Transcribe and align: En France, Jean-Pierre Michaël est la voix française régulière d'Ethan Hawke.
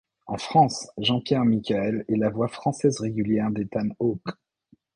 En 0.25 0.39
France, 0.39 0.89
Jean-Pierre 0.97 1.45
Michaël 1.45 2.05
est 2.09 2.15
la 2.15 2.29
voix 2.31 2.47
française 2.47 2.99
régulière 2.99 3.51
d'Ethan 3.51 3.89
Hawke. 3.99 4.25